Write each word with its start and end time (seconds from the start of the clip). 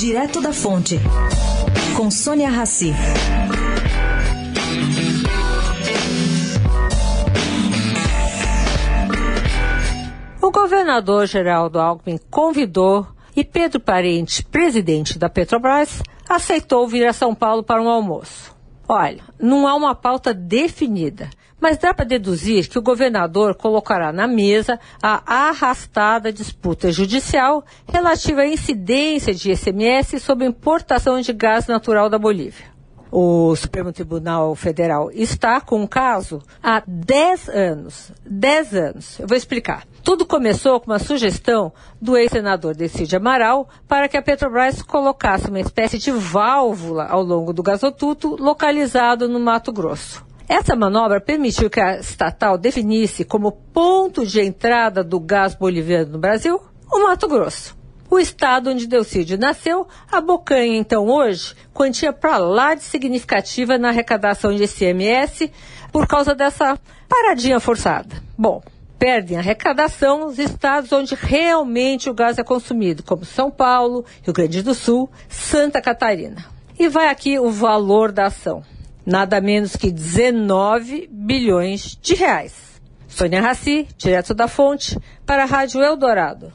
Direto 0.00 0.40
da 0.40 0.50
Fonte, 0.50 0.98
com 1.94 2.10
Sônia 2.10 2.48
Rassi. 2.48 2.90
O 10.40 10.50
governador 10.50 11.26
Geraldo 11.26 11.78
Alckmin 11.78 12.18
convidou 12.30 13.06
e 13.36 13.44
Pedro 13.44 13.78
Parente, 13.78 14.42
presidente 14.42 15.18
da 15.18 15.28
Petrobras, 15.28 16.02
aceitou 16.26 16.88
vir 16.88 17.06
a 17.06 17.12
São 17.12 17.34
Paulo 17.34 17.62
para 17.62 17.82
um 17.82 17.88
almoço. 17.90 18.56
Olha, 18.88 19.22
não 19.38 19.68
há 19.68 19.74
uma 19.74 19.94
pauta 19.94 20.32
definida, 20.32 21.28
mas 21.60 21.78
dá 21.78 21.92
para 21.92 22.04
deduzir 22.04 22.68
que 22.68 22.78
o 22.78 22.82
governador 22.82 23.54
colocará 23.54 24.12
na 24.12 24.26
mesa 24.26 24.78
a 25.02 25.48
arrastada 25.48 26.32
disputa 26.32 26.90
judicial 26.90 27.64
relativa 27.92 28.42
à 28.42 28.46
incidência 28.46 29.34
de 29.34 29.52
ICMS 29.52 30.18
sobre 30.20 30.46
importação 30.46 31.20
de 31.20 31.32
gás 31.32 31.66
natural 31.66 32.08
da 32.08 32.18
Bolívia. 32.18 32.70
O 33.12 33.56
Supremo 33.56 33.92
Tribunal 33.92 34.54
Federal 34.54 35.10
está 35.10 35.60
com 35.60 35.82
o 35.82 35.88
caso 35.88 36.40
há 36.62 36.80
10 36.86 37.48
anos. 37.48 38.12
10 38.24 38.74
anos. 38.74 39.18
Eu 39.18 39.26
vou 39.26 39.36
explicar. 39.36 39.84
Tudo 40.04 40.24
começou 40.24 40.78
com 40.78 40.92
uma 40.92 41.00
sugestão 41.00 41.72
do 42.00 42.16
ex-senador 42.16 42.74
Decide 42.74 43.16
Amaral 43.16 43.68
para 43.88 44.08
que 44.08 44.16
a 44.16 44.22
Petrobras 44.22 44.80
colocasse 44.80 45.48
uma 45.48 45.58
espécie 45.58 45.98
de 45.98 46.12
válvula 46.12 47.06
ao 47.06 47.22
longo 47.22 47.52
do 47.52 47.64
gasoduto 47.64 48.36
localizado 48.36 49.28
no 49.28 49.40
Mato 49.40 49.72
Grosso. 49.72 50.29
Essa 50.50 50.74
manobra 50.74 51.20
permitiu 51.20 51.70
que 51.70 51.78
a 51.78 52.00
estatal 52.00 52.58
definisse 52.58 53.24
como 53.24 53.52
ponto 53.52 54.26
de 54.26 54.40
entrada 54.40 55.04
do 55.04 55.20
gás 55.20 55.54
boliviano 55.54 56.10
no 56.10 56.18
Brasil 56.18 56.60
o 56.90 57.04
Mato 57.04 57.28
Grosso. 57.28 57.78
O 58.10 58.18
estado 58.18 58.70
onde 58.70 58.88
Delcídio 58.88 59.38
nasceu 59.38 59.86
abocanha, 60.10 60.76
então, 60.76 61.06
hoje, 61.06 61.54
quantia 61.72 62.12
para 62.12 62.36
lá 62.36 62.74
de 62.74 62.82
significativa 62.82 63.78
na 63.78 63.90
arrecadação 63.90 64.52
de 64.52 64.64
ICMS 64.64 65.52
por 65.92 66.08
causa 66.08 66.34
dessa 66.34 66.76
paradinha 67.08 67.60
forçada. 67.60 68.20
Bom, 68.36 68.60
perdem 68.98 69.38
arrecadação 69.38 70.26
os 70.26 70.40
estados 70.40 70.90
onde 70.90 71.14
realmente 71.14 72.10
o 72.10 72.14
gás 72.14 72.38
é 72.38 72.42
consumido, 72.42 73.04
como 73.04 73.24
São 73.24 73.52
Paulo, 73.52 74.04
Rio 74.24 74.34
Grande 74.34 74.64
do 74.64 74.74
Sul, 74.74 75.08
Santa 75.28 75.80
Catarina. 75.80 76.44
E 76.76 76.88
vai 76.88 77.06
aqui 77.06 77.38
o 77.38 77.52
valor 77.52 78.10
da 78.10 78.26
ação. 78.26 78.64
Nada 79.04 79.40
menos 79.40 79.76
que 79.76 79.90
19 79.90 81.08
bilhões 81.10 81.98
de 82.00 82.14
reais. 82.14 82.80
Sônia 83.08 83.40
Raci, 83.40 83.88
direto 83.96 84.34
da 84.34 84.46
fonte, 84.46 84.98
para 85.26 85.42
a 85.42 85.46
Rádio 85.46 85.82
Eldorado. 85.82 86.52